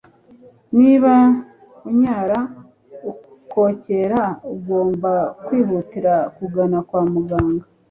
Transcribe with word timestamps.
Niba 0.77 1.13
unyara 1.89 2.39
ukokera 3.11 4.21
ugomba 4.53 5.11
kwihutira 5.45 6.13
kugana 6.35 6.77
kwa 6.87 7.01
muganga. 7.13 7.65